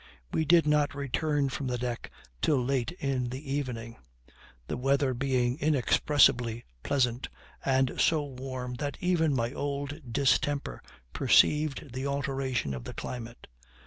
We 0.33 0.45
did 0.45 0.65
not 0.65 0.95
return 0.95 1.49
from 1.49 1.67
the 1.67 1.77
deck 1.77 2.09
till 2.41 2.65
late 2.65 2.91
in 2.93 3.29
the 3.29 3.53
evening; 3.53 3.97
the 4.65 4.75
weather 4.75 5.13
being 5.13 5.59
inexpressibly 5.59 6.65
pleasant, 6.81 7.29
and 7.63 7.93
so 8.01 8.23
warm 8.25 8.73
that 8.77 8.97
even 8.99 9.35
my 9.35 9.53
old 9.53 10.11
distemper 10.11 10.81
perceived 11.13 11.93
the 11.93 12.07
alteration 12.07 12.73
of 12.73 12.85
the 12.85 12.95
climate. 12.95 13.45